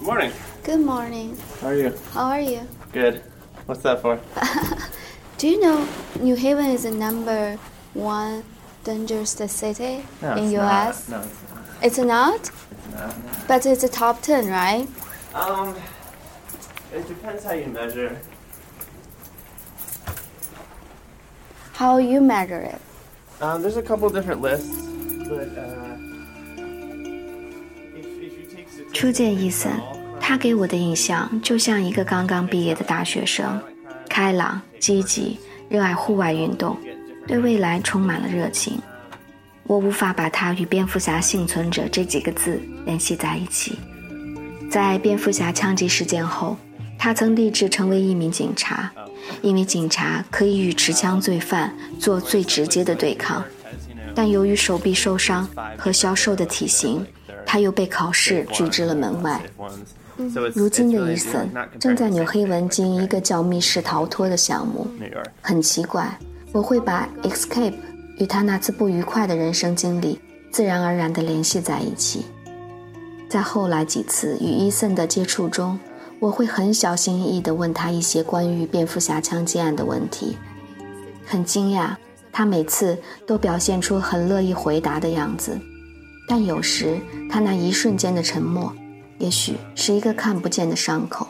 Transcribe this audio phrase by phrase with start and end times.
[0.00, 0.32] Good morning.
[0.64, 1.36] Good morning.
[1.60, 1.94] How are you?
[2.12, 2.66] How are you?
[2.92, 3.22] Good.
[3.66, 4.18] What's that for?
[5.38, 5.86] Do you know
[6.20, 7.58] New Haven is the number
[7.92, 8.42] one
[8.82, 11.06] dangerous city No, in US?
[11.08, 11.24] Not.
[11.24, 11.84] No, it's not.
[11.84, 13.18] It's not, It's not.
[13.18, 13.32] no.
[13.46, 14.88] but it's a top 10, right?
[15.34, 15.76] Um,
[16.94, 18.18] it depends how you measure.
[21.74, 22.80] How you measure it?
[23.42, 24.80] Um, there's a couple different lists,
[25.28, 25.79] but uh,
[28.92, 29.72] 初见伊森
[30.20, 33.60] 他给我的印象就像一个刚刚毕业的大学生，
[34.08, 36.76] 开朗、积极，热爱户外运动，
[37.26, 38.78] 对未来充满了热情。
[39.64, 43.78] 我无法把他与蝙蝠侠幸存者这几个字联系在一起。
[44.70, 46.56] 在蝙蝠侠枪击事件后，
[46.98, 48.92] 他曾立志成为一名警察，
[49.42, 53.42] 因为警察可以与持枪罪犯做最直接的对抗。
[54.14, 57.06] 但由于手臂受伤和消瘦的体型，
[57.50, 59.42] 他又被考试拒之了门外。
[60.54, 64.86] 如今的伊森正在纽黑文经营一个叫密室逃脱的项目。
[65.42, 66.16] 很奇怪，
[66.52, 67.74] 我会把 escape
[68.18, 70.20] 与他那次不愉快的人生经历
[70.52, 72.26] 自然而然地联系在一起。
[73.28, 75.76] 在后来几次与伊森的接触中，
[76.20, 80.38] 我会很小心翼翼地问他一些关于蝙蝠侠枪击案的问题。
[81.26, 81.96] 很惊讶，
[82.30, 82.96] 他每次
[83.26, 85.58] 都表现出很乐意回答的样子，
[86.30, 86.96] 但有时
[87.28, 88.72] 他那一瞬间的沉默
[89.18, 91.26] 也许是一个看不见的伤口。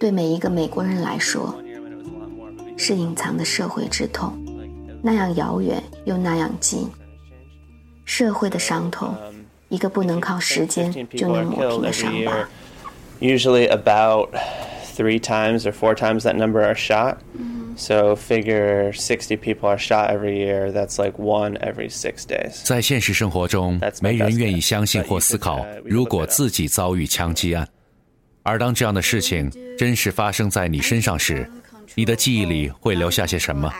[0.00, 1.54] 对每一个美国人来说
[2.78, 4.32] 是隐藏的社会之痛
[5.02, 6.88] 那样遥远又那样近。
[8.06, 9.14] 社会的伤痛
[9.68, 12.48] 一个不能靠时间就能抹平的伤疤。
[13.20, 14.30] Usually about
[14.96, 17.18] three times or four times that number are shot.
[17.76, 20.70] so figure sixty people are shot every year.
[20.72, 22.64] That's like one every six days.
[22.64, 27.68] 在现实生活中没人愿意相信或思考如果自己遭遇枪击案
[28.42, 31.48] 而当这样的事情真实发生在你身上时
[31.94, 33.72] 你的记忆里会留下些什么？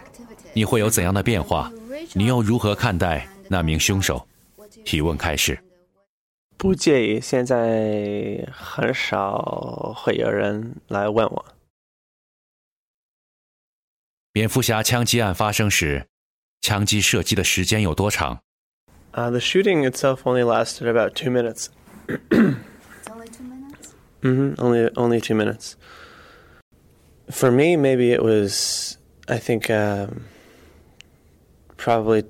[0.53, 1.73] 你会有怎样的变化？
[2.13, 4.27] 你又如何看待那名凶手？
[4.85, 5.59] 提问开始。
[6.59, 11.45] 不介意现在很少会有人来问我。
[14.32, 16.06] 蝙蝠侠枪击案发生时，
[16.62, 18.42] 枪击射击的时间有多长？
[19.14, 21.70] Uh, the shooting itself only lasted about two minutes.
[22.08, 23.94] Only two minutes.
[24.22, 25.76] hmm Only only two minutes.
[27.30, 28.98] For me, maybe it was.
[29.28, 30.26] I think um,
[31.78, 32.26] probably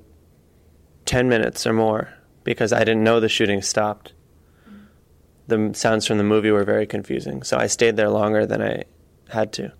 [1.04, 2.08] ten minutes or more
[2.42, 4.14] because I didn't know the shooting stopped.
[5.46, 8.60] The m- sounds from the movie were very confusing, so I stayed there longer than
[8.62, 8.84] I
[9.28, 9.72] had to.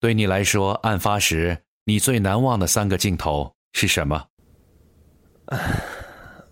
[0.00, 4.28] 对你来说，案发时你最难忘的三个镜头是什么？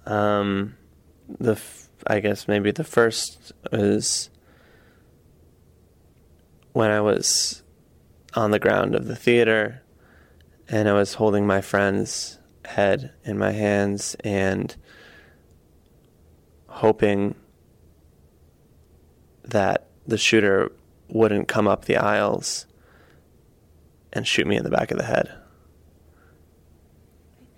[0.05, 0.75] Um,
[1.39, 4.29] the f- I guess maybe the first was
[6.73, 7.63] when I was
[8.35, 9.83] on the ground of the theater,
[10.69, 14.75] and I was holding my friend's head in my hands and
[16.67, 17.35] hoping
[19.45, 20.73] that the shooter
[21.09, 22.67] wouldn't come up the aisles
[24.14, 25.34] and shoot me in the back of the head.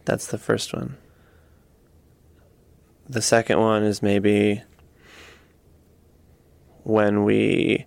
[0.05, 0.97] That's the first one.
[3.07, 4.63] The second one is maybe
[6.83, 7.85] when we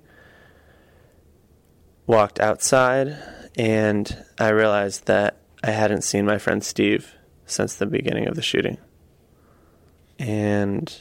[2.06, 3.16] walked outside
[3.56, 7.14] and I realized that I hadn't seen my friend Steve
[7.46, 8.78] since the beginning of the shooting.
[10.18, 10.96] And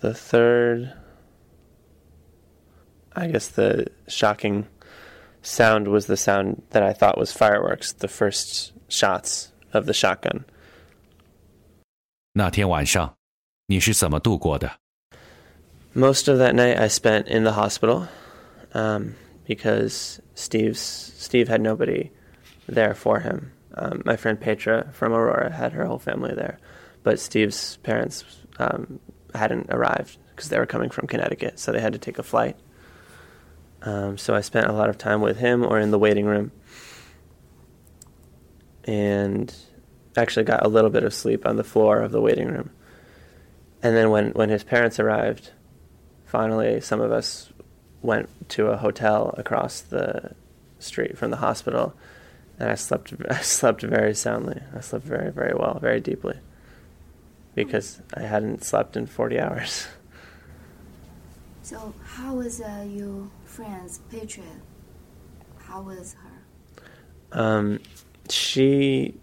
[0.00, 0.92] the third,
[3.14, 4.66] I guess the shocking
[5.41, 10.45] sound was the sound that I thought was fireworks, the first shots of the shotgun.
[12.33, 13.15] 那天晚上
[13.67, 14.71] 你是怎么度过的？
[15.95, 18.07] Most of that night I spent in the hospital
[18.73, 19.15] um,
[19.47, 22.11] because Steve's Steve had nobody
[22.67, 23.53] there for him.
[23.75, 26.59] Um, my friend Petra from Aurora had her whole family there,
[27.03, 28.25] but Steve's parents
[28.59, 28.99] um,
[29.33, 32.57] hadn't arrived because they were coming from Connecticut, so they had to take a flight.
[33.82, 36.52] um, so I spent a lot of time with him or in the waiting room,
[38.84, 39.54] and
[40.16, 42.70] actually got a little bit of sleep on the floor of the waiting room.
[43.82, 45.50] And then when, when his parents arrived,
[46.26, 47.50] finally some of us
[48.02, 50.34] went to a hotel across the
[50.78, 51.94] street from the hospital
[52.60, 54.60] and I slept I slept very soundly.
[54.76, 56.38] I slept very, very well, very deeply.
[57.54, 59.88] Because I hadn't slept in forty hours.
[61.62, 64.44] So how was uh, your friend's Petra?
[65.58, 66.82] How was her?
[67.32, 67.80] Um,
[68.28, 69.14] she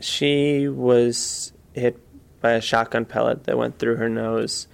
[0.00, 1.98] she was hit
[2.40, 4.66] by a shotgun pellet that went through her nose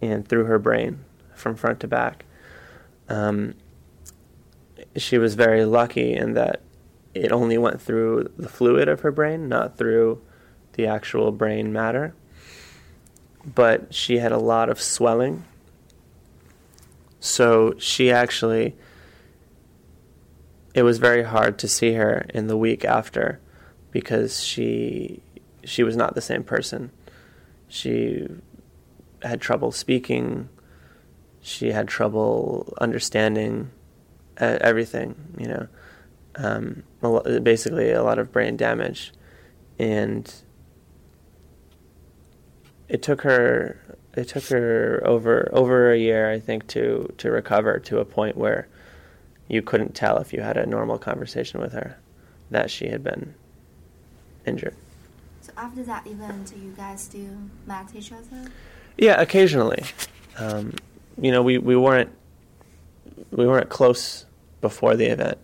[0.00, 1.04] and through her brain
[1.34, 2.24] from front to back.
[3.08, 3.54] Um,
[4.96, 6.62] she was very lucky in that
[7.14, 10.22] it only went through the fluid of her brain, not through
[10.74, 12.14] the actual brain matter.
[13.44, 15.44] But she had a lot of swelling.
[17.24, 18.74] So she actually,
[20.74, 23.38] it was very hard to see her in the week after
[23.92, 25.22] because she
[25.62, 26.90] she was not the same person.
[27.68, 28.26] She
[29.22, 30.48] had trouble speaking.
[31.40, 33.70] She had trouble understanding
[34.38, 35.68] everything, you know.
[36.34, 36.82] Um,
[37.44, 39.12] basically, a lot of brain damage,
[39.78, 40.34] and
[42.88, 43.80] it took her
[44.14, 48.36] it took her over over a year, I think, to to recover to a point
[48.36, 48.68] where
[49.48, 51.98] you couldn't tell if you had a normal conversation with her
[52.50, 53.34] that she had been
[54.46, 54.76] injured.
[55.40, 57.36] So after that event, do you guys still
[57.66, 58.50] met each other?
[58.96, 59.82] Yeah, occasionally.
[60.38, 60.74] Um,
[61.20, 62.10] you know, we, we weren't
[63.30, 64.24] we weren't close
[64.60, 65.38] before the event,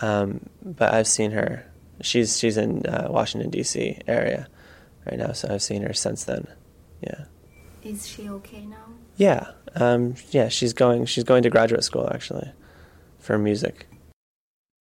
[0.00, 1.66] um, but I've seen her.
[2.00, 3.98] She's she's in uh, Washington D.C.
[4.06, 4.48] area
[5.04, 6.46] right now, so I've seen her since then.
[7.00, 7.24] Yeah.
[7.85, 8.93] Is she okay now?
[9.17, 10.49] Yeah, um, yeah.
[10.49, 11.05] She's going.
[11.05, 12.51] She's going to graduate school actually,
[13.19, 13.87] for music.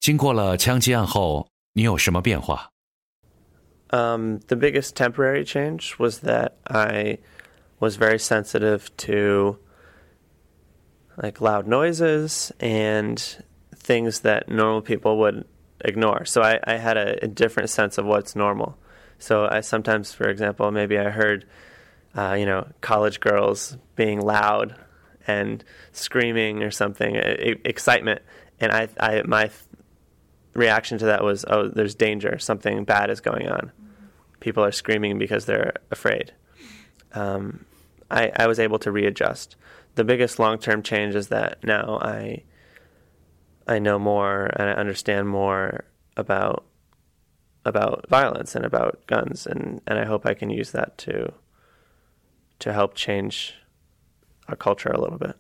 [0.01, 2.71] 经过了枪击案后，你有什么变化？
[3.91, 7.19] um, the biggest temporary change was that I
[7.81, 9.59] was very sensitive to
[11.17, 13.19] like loud noises and
[13.75, 15.45] things that normal people would
[15.85, 16.25] ignore.
[16.25, 18.79] So I, I had a, a, different sense of what's normal.
[19.19, 21.47] So I sometimes, for example, maybe I heard,
[22.16, 24.76] uh, you know, college girls being loud
[25.28, 28.22] and screaming or something, excitement,
[28.60, 29.50] and I, I my
[30.54, 33.72] reaction to that was, oh, there's danger, something bad is going on.
[34.40, 36.34] People are screaming because they're afraid.
[37.14, 37.66] Um,
[38.10, 39.56] I, I was able to readjust.
[39.96, 42.44] The biggest long term change is that now I
[43.68, 45.86] I know more and I understand more
[46.16, 46.66] about
[47.66, 51.34] about violence and about guns and, and I hope I can use that to
[52.59, 53.55] to help change
[54.47, 55.35] our culture a little bit.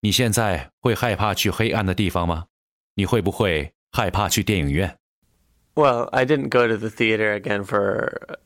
[0.00, 2.46] 你现在会害怕去黑暗的地方吗？
[2.94, 4.98] 你会不会害怕去电影院。
[5.74, 8.38] Well, I didn't go to the theater again for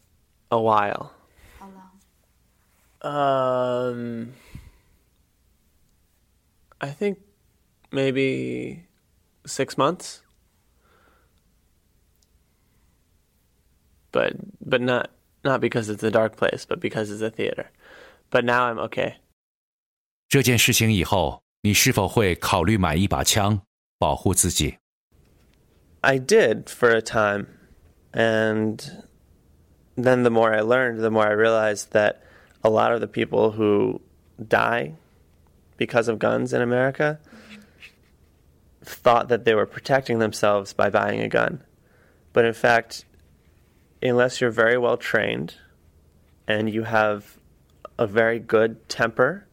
[0.49, 1.11] a while.
[1.59, 1.93] How long?
[3.03, 4.33] Um,
[6.79, 7.19] I think
[7.91, 8.87] maybe
[9.45, 10.23] six months.
[14.11, 15.11] But but not
[15.43, 17.71] not because it's a dark place, but because it's a theater.
[18.31, 19.15] But now I'm okay.
[20.29, 23.63] 这件事情以后，你是否会考虑买一把枪
[23.99, 24.79] 保护自己？
[26.01, 27.47] I did for a time.
[28.13, 28.79] And
[29.97, 32.17] then the more I learned, the more I realized that
[32.63, 34.01] a lot of the people who
[34.39, 34.95] die
[35.77, 37.19] because of guns in America
[38.83, 41.63] thought that they were protecting themselves by buying a gun.
[42.33, 43.05] But in fact,
[44.03, 45.55] unless you're very well trained
[46.47, 47.39] and you have
[47.99, 49.47] a very good temper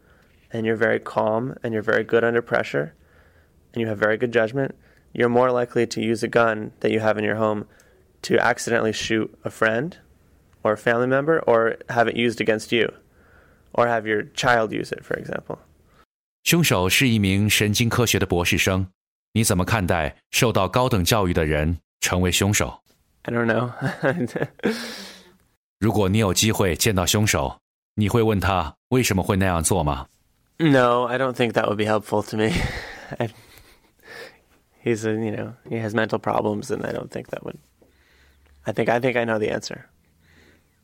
[0.52, 2.94] and you're very calm and you're very good under pressure
[3.74, 4.76] and you have very good judgment,
[5.14, 7.66] you're more likely to use a gun that you have in your home
[8.22, 9.98] to accidentally shoot a friend
[10.64, 12.92] or a family member or have it used against you
[13.74, 15.60] or have your child use it, for example.
[16.44, 18.88] 凶手是一名神经科学的博士生，
[19.34, 22.79] 你怎么看待受到高等教育的人成为凶手
[23.24, 23.72] ？I don't know
[25.80, 27.60] 如果你有机会见到凶手，
[27.96, 30.08] 你会问他为什么会那样做吗？
[30.58, 32.52] No, I don't think that would be helpful to me.
[34.84, 37.58] he's a you know he has mental problems, and I don't think that would.
[38.64, 39.86] I think I think I know the answer.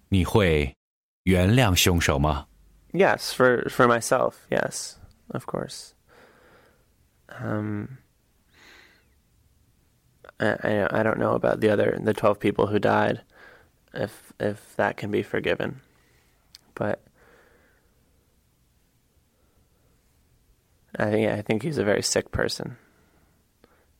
[0.10, 0.76] 你会
[1.24, 2.48] 原谅凶手吗？
[2.92, 4.34] Yes, for for myself.
[4.50, 4.96] Yes,
[5.30, 5.94] of course.
[7.30, 8.00] Um,
[10.40, 13.22] I, I I don't know about the other the twelve people who died,
[13.94, 15.82] if if that can be forgiven,
[16.76, 17.00] but.
[21.00, 22.76] I think I think he's a very sick person.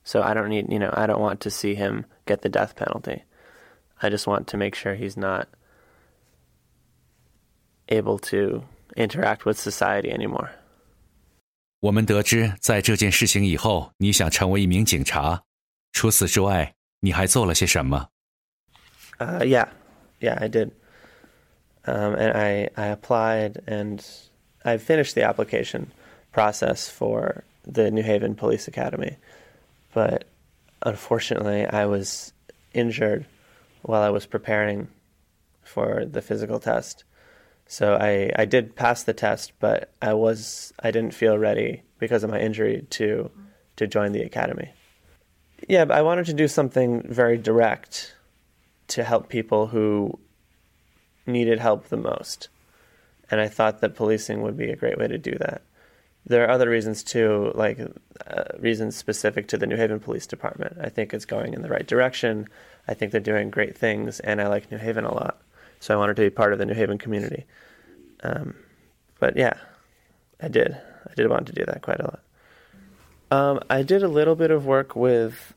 [0.04, 2.76] So I don't need, you know, I don't want to see him get the death
[2.76, 3.24] penalty.
[4.02, 5.48] I just want to make sure he's not
[7.88, 8.66] able to
[8.98, 10.50] interact with society anymore.
[11.80, 15.44] 我们得知，在这件事情以后，你想成为一名警察。
[15.96, 18.10] 除此之外，你还做了些什么？
[19.20, 19.68] Uh, yeah,
[20.20, 20.72] yeah, I did.
[21.86, 24.04] Um, and I, I applied and
[24.64, 25.88] I finished the application
[26.32, 29.18] process for the New Haven Police Academy
[29.94, 30.26] but
[30.84, 32.34] unfortunately, I was
[32.74, 33.26] injured
[33.82, 34.88] while I was preparing
[35.64, 37.04] for the physical test.
[37.68, 42.24] So I, I did pass the test, but I was I didn't feel ready because
[42.24, 43.30] of my injury to
[43.76, 44.70] to join the academy.
[45.69, 48.15] Yeah, I wanted to do something very direct
[48.89, 50.19] to help people who
[51.27, 52.49] needed help the most.
[53.31, 55.63] And I thought that policing would be a great way to do that.
[56.25, 57.79] There are other reasons too, like
[58.27, 60.77] uh, reasons specific to the New Haven Police Department.
[60.81, 62.49] I think it's going in the right direction.
[62.89, 65.41] I think they're doing great things, and I like New Haven a lot.
[65.81, 67.45] So I wanted to be part of the New Haven community.
[68.23, 68.55] Um,
[69.19, 69.55] but yeah,
[70.41, 70.77] I did.
[71.09, 72.21] I did want to do that quite a lot.
[73.31, 75.55] Um, I did a little bit of work with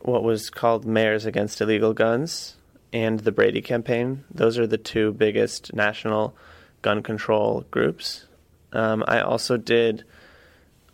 [0.00, 2.56] what was called Mayors Against Illegal Guns
[2.92, 4.24] and the Brady campaign.
[4.30, 6.34] Those are the two biggest national
[6.82, 8.26] gun control groups.
[8.72, 10.04] Um, I also did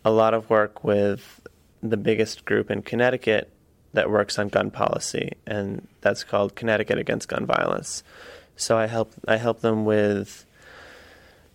[0.04, 1.40] a lot of work with
[1.82, 3.50] the biggest group in Connecticut
[3.92, 8.02] that works on gun policy, and that's called Connecticut Against Gun Violence.
[8.56, 10.44] So I help I help them with,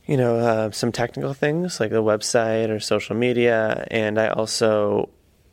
[0.07, 5.09] you know, uh, some technical things like the website or social media, and I also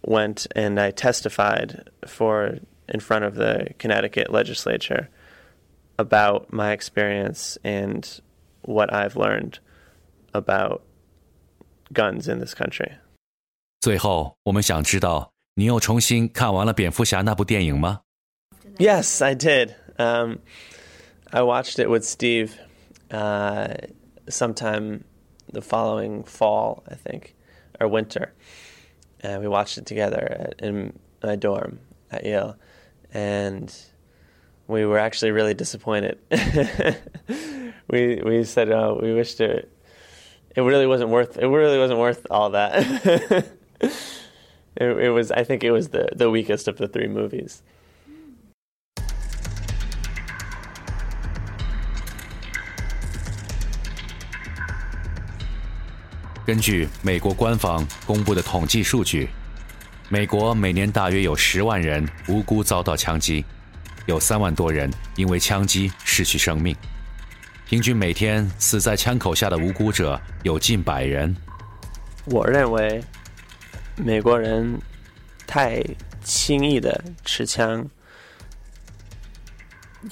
[0.05, 5.09] went and I testified for in front of the Connecticut legislature
[5.97, 8.21] about my experience and
[8.63, 9.59] what I've learned
[10.33, 10.83] about
[11.91, 12.91] guns in this country.
[13.79, 18.01] 最后，我们想知道你又重新看完了蝙蝠侠那部电影吗？
[18.77, 19.75] Yes, I did.
[19.97, 20.39] Um,
[21.31, 22.51] I watched it with Steve
[23.11, 23.75] uh,
[24.28, 25.04] sometime
[25.52, 27.34] the following fall, I think,
[27.80, 28.32] or winter.
[29.20, 31.80] And we watched it together at, in my dorm
[32.10, 32.56] at Yale.
[33.12, 33.74] And
[34.66, 36.18] we were actually really disappointed.
[37.90, 39.72] we we said oh, we wished it
[40.54, 42.74] it really wasn't worth it really wasn't worth all that.
[43.80, 43.96] it,
[44.76, 47.62] it was I think it was the the weakest of the three movies.
[56.48, 59.28] 根据美国官方公布的统计数据，
[60.08, 63.44] 美国每年大约有十万人无辜遭到枪击，
[64.06, 66.74] 有三万多人因为枪击失去生命。
[67.66, 71.36] 平均每天死在枪口下的无辜者有近百人。
[72.24, 73.04] 我认为
[73.96, 74.80] 美国人
[75.46, 75.84] 太
[76.24, 77.86] 轻易的持枪，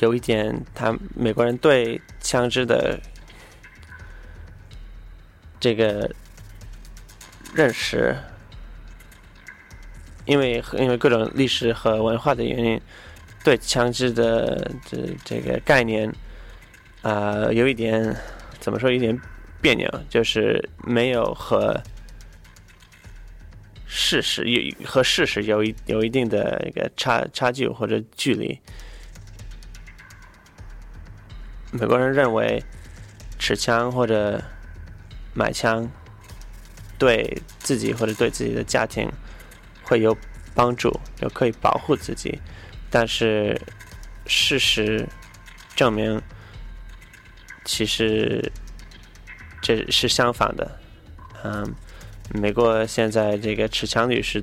[0.00, 3.00] 有一点，他美国人对枪支的
[5.59, 6.14] 这个。
[7.56, 8.14] 认识，
[10.26, 12.78] 因为因为各种历史和文化的原因，
[13.42, 16.14] 对枪支的这这个概念
[17.00, 18.14] 啊，有一点
[18.60, 19.18] 怎么说，有点
[19.62, 21.82] 别扭，就是没有和
[23.86, 28.60] 事实有和事实有一有一定的一个差差距或者距离。
[31.70, 32.62] 美国人认为
[33.38, 34.44] 持枪或者
[35.32, 35.90] 买枪。
[36.99, 39.11] 对自己或者对自己的家庭
[39.83, 40.17] 会有
[40.55, 42.41] 帮助，就可以保护自己。
[42.91, 43.61] 但是
[44.26, 45.07] 事实
[45.75, 46.21] 证明，
[47.65, 48.50] 其实
[49.61, 50.81] 这是相反的。
[51.45, 51.75] 嗯，
[52.33, 54.43] 美国现在这个持枪率是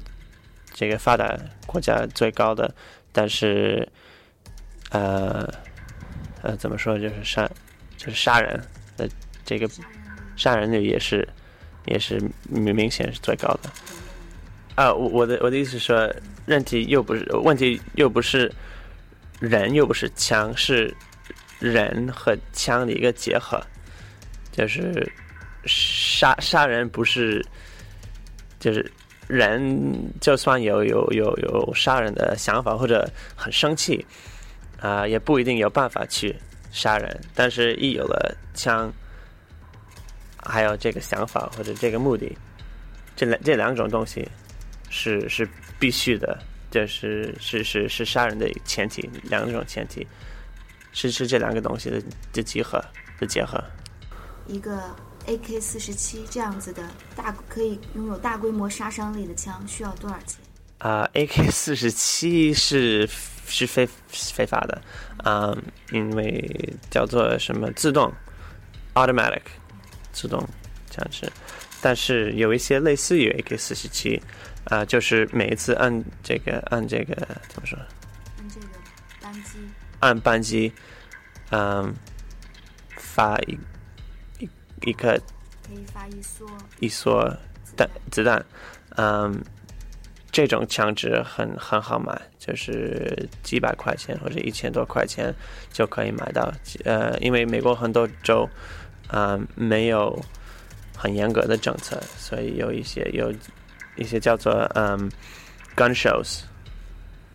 [0.74, 2.74] 这个发达国家最高的，
[3.12, 3.88] 但是
[4.92, 5.52] 呃
[6.44, 7.50] 呃，怎么说就是杀
[7.98, 8.64] 就是杀人
[8.96, 9.10] 的
[9.44, 9.68] 这个
[10.36, 11.28] 杀人率也是。
[11.86, 13.70] 也是明明显是最高的。
[14.76, 16.12] 啊，我我的我的意思是说，
[16.48, 18.52] 问题又不是问题，又不是
[19.40, 20.92] 人，又不是枪，是
[21.60, 23.62] 人和枪的一个结合。
[24.52, 25.12] 就是
[25.66, 27.46] 杀杀人不是，
[28.60, 28.92] 就是
[29.28, 34.04] 人就算有有有有杀人的想法或者很生气
[34.80, 36.36] 啊，也不一定有办法去
[36.72, 37.22] 杀人。
[37.36, 38.92] 但是一有了枪。
[40.46, 42.36] 还有这个想法或者这个目的，
[43.16, 44.28] 这两这两种东西
[44.90, 45.48] 是是
[45.80, 46.38] 必须的，
[46.70, 50.06] 这是是是是杀人的前提，两种前提
[50.92, 52.84] 是是这两个东西的的集合
[53.20, 53.64] 的结合。
[54.48, 54.94] 一个
[55.26, 56.84] AK 四十七这样子的
[57.16, 60.40] 大可以拥有大规模杀伤力的枪需要多少钱？
[60.80, 63.08] 啊，AK 四十七是
[63.48, 64.82] 是非非法的，
[65.20, 65.56] 啊，
[65.92, 68.12] 因为叫做什么自动
[68.96, 69.42] automatic。
[70.14, 70.48] 自动
[70.90, 71.30] 枪支，
[71.82, 74.22] 但是有一些类似于 AK 四十七，
[74.66, 77.16] 啊，就是每一次按这个按这个
[77.50, 77.78] 怎么说？
[78.38, 78.68] 按这个
[79.20, 79.60] 扳机。
[80.00, 80.74] 按扳机，
[81.50, 81.94] 嗯，
[82.98, 83.58] 发一
[84.40, 84.50] 一
[84.86, 85.18] 一颗。
[85.66, 86.46] 可以发一梭。
[86.80, 87.38] 一梭
[87.76, 88.46] 弹子弹，
[88.98, 89.42] 嗯，
[90.30, 95.34] 这种枪支很很好买，就是几百块钱或者一千多块钱
[95.72, 96.52] 就可以买到。
[96.84, 98.48] 呃，因为美国很多州
[99.08, 100.20] 啊没有
[100.96, 103.34] 很严格的政策，所以有一些有
[103.96, 105.10] 一些叫做嗯
[105.76, 106.42] gun shows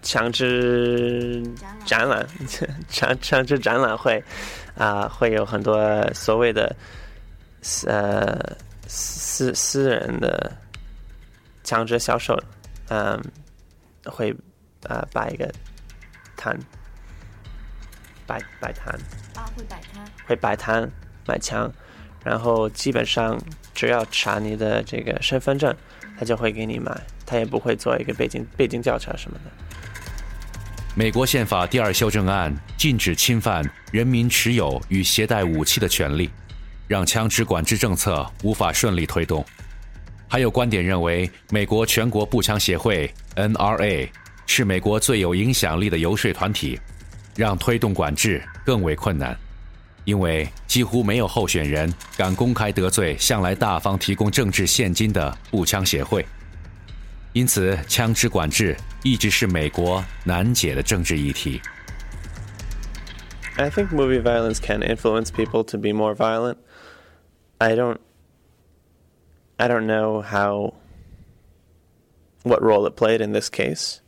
[0.03, 1.43] 强制
[1.85, 2.27] 展览，
[2.89, 4.23] 强强制展览会
[4.77, 5.79] 啊会有很多
[6.15, 6.75] 所谓的
[7.87, 8.39] 呃
[8.87, 10.53] 私私人的
[11.65, 12.39] 强制销售。
[12.91, 13.23] 嗯，
[14.07, 14.35] 会
[14.85, 15.53] 呃摆一个
[16.39, 16.59] 摊，
[18.27, 18.95] 摆摆摊。
[19.35, 20.91] 啊，会摆摊，会摆摊
[21.29, 21.71] 买枪，
[22.25, 23.39] 然后基本上
[23.75, 25.73] 只要查你的这个身份证，
[26.19, 26.91] 他就会给你买，
[27.27, 29.51] 他也不会做一个背景背景调查什么的。
[30.95, 36.29] 美国宪法第二修正案禁止侵犯人民持有与携带武器的权利，
[36.89, 39.45] 让枪支管制政策无法顺利推动。
[40.27, 44.09] 还有观点认为，美国全国步枪协会 （NRA）
[44.47, 46.81] 是美国最有影响力的游说团体，
[47.37, 49.39] 让推动管制更为困难，
[50.08, 56.26] 因为几乎没有候选人敢公开得罪向来大方提供政治现金的步枪协会。
[57.34, 61.60] 因此，枪支管制一直是美国难解的政治议题。
[63.56, 66.58] I think movie violence can influence people to be more violent.
[67.60, 67.98] I don't.
[69.58, 70.74] I don't know how
[72.44, 74.00] what role it played in this case.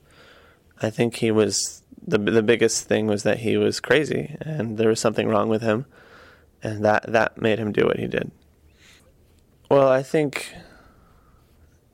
[0.78, 4.89] I think he was the the biggest thing was that he was crazy and there
[4.89, 5.87] was something wrong with him
[6.63, 8.31] and that that made him do what he did.
[9.71, 10.53] Well, I think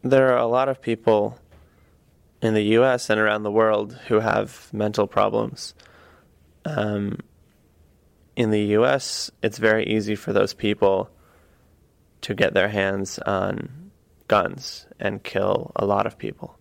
[0.03, 1.39] there are a lot of people
[2.41, 5.75] in the US and around the world who have mental problems.
[6.65, 7.21] Um,
[8.35, 11.11] in the US, it's very easy for those people
[12.23, 13.91] to get their hands on
[14.29, 16.59] guns and kill a lot of people.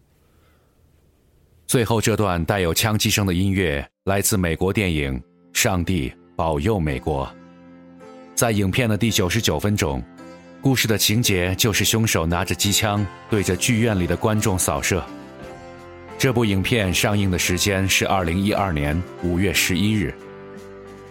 [1.76, 5.20] 最后这段带有枪击声的音乐来自美国电影
[5.52, 7.28] 《上帝保佑美国》。
[8.34, 10.02] 在影片的第九十九分钟，
[10.62, 15.04] 故事的情节就是凶手拿着机枪对着剧院里的观众扫射。
[16.18, 20.16] 这部影片上映的时间是二零一二年五月十一日，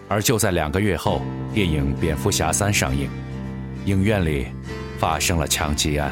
[0.07, 1.21] 而就在两个月后，
[1.53, 3.07] 电影《蝙蝠侠三》上映。
[3.85, 4.47] 影院里
[4.97, 6.11] 发生了枪击案。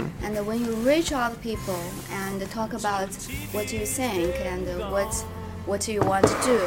[0.33, 1.77] And when you reach out to people
[2.09, 3.13] and talk about
[3.51, 5.13] what you think and what
[5.65, 6.57] what you want to do,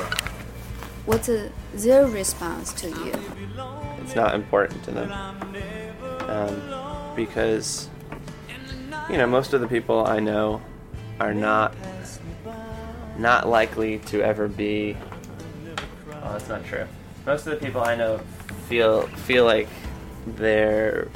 [1.06, 1.30] what's
[1.72, 3.12] their response to you?
[4.02, 5.10] It's not important to them
[6.28, 7.88] um, because
[9.08, 10.60] you know most of the people I know
[11.18, 11.74] are not
[13.16, 14.94] not likely to ever be.
[16.22, 16.86] Oh, that's not true.
[17.24, 18.20] Most of the people I know
[18.68, 19.68] feel feel like
[20.26, 21.08] they're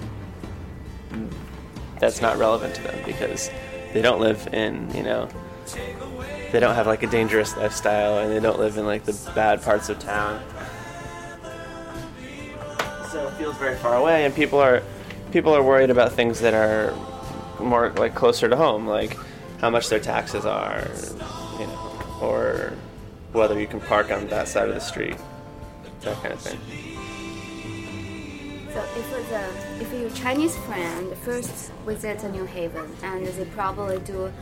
[1.98, 3.50] that's not relevant to them because
[3.92, 5.28] they don't live in you know
[6.52, 9.62] they don't have like a dangerous lifestyle and they don't live in like the bad
[9.62, 10.42] parts of town.
[13.10, 14.82] So it feels very far away and people are
[15.30, 16.94] people are worried about things that are
[17.60, 19.16] more like closer to home like
[19.60, 20.86] how much their taxes are
[21.58, 22.72] you know or
[23.32, 25.16] whether you can park on that side of the street
[26.02, 26.58] that kind of thing
[28.72, 34.32] so if the if your Chinese friend first visits New Haven and they probably do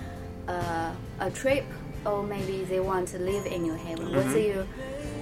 [0.48, 1.64] uh, a trip
[2.04, 4.16] or maybe they want to live in New Haven, mm-hmm.
[4.16, 4.66] what's your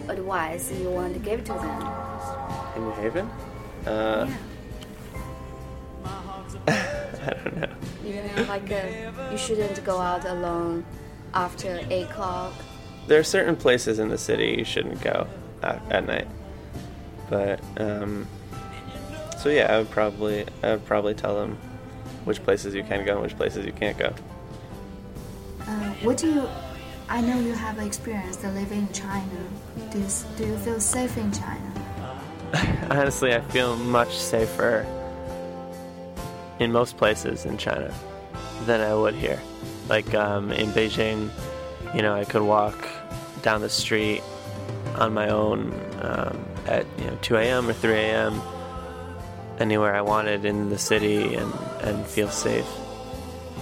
[0.08, 1.92] advice you want to give to them?
[2.76, 3.30] In New Haven?
[3.86, 4.30] Uh,
[6.68, 7.68] I don't know.
[8.04, 10.84] You know, like uh, you shouldn't go out alone
[11.32, 12.52] after eight o'clock.
[13.06, 15.26] There are certain places in the city you shouldn't go
[15.62, 16.28] at, at night,
[17.28, 18.26] but um,
[19.44, 21.58] so yeah, I would probably I would probably tell them
[22.24, 24.14] which places you can go and which places you can't go.
[25.60, 26.48] Uh, what do you?
[27.10, 29.38] I know you have experience living in China.
[29.90, 30.06] Do you,
[30.38, 31.72] do you feel safe in China?
[32.90, 34.86] Honestly, I feel much safer
[36.58, 37.92] in most places in China
[38.64, 39.42] than I would here.
[39.90, 41.28] Like um, in Beijing,
[41.94, 42.88] you know, I could walk
[43.42, 44.22] down the street
[44.94, 47.68] on my own um, at you know 2 a.m.
[47.68, 48.40] or 3 a.m.
[49.58, 52.66] anywhere I wanted in the city and, and feel safe.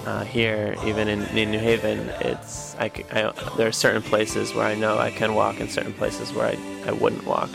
[0.07, 4.67] Uh, here, even in, in, New Haven, it's I, I, there are certain places where
[4.67, 7.51] I know I can walk and certain places where I, I wouldn't walk,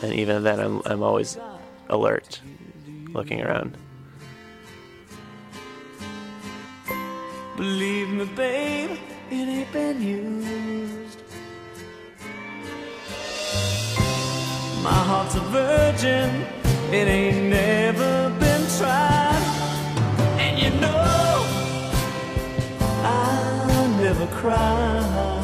[0.00, 1.36] and even then I'm I'm always
[1.88, 2.40] alert,
[3.12, 3.76] looking around.
[7.56, 8.98] Believe me, babe,
[9.30, 11.22] it ain't been used.
[14.82, 16.46] My heart's a virgin,
[16.92, 19.42] it ain't never been tried.
[20.40, 21.46] And you know,
[23.04, 25.40] I never cry.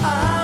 [0.00, 0.37] I